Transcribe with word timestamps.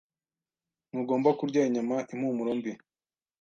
Ntugomba 0.89 1.29
kurya 1.39 1.61
inyama. 1.69 1.97
Impumuro 2.13 2.51
mbi. 2.59 2.71